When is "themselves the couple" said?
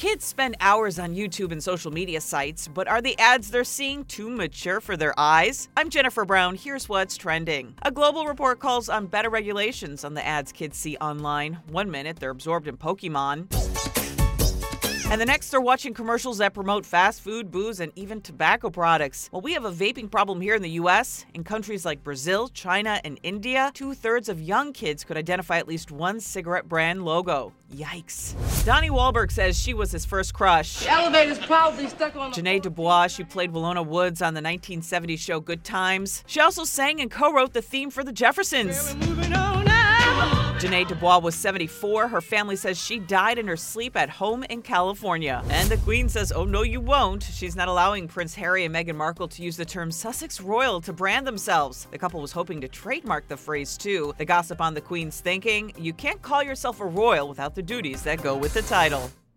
51.26-52.20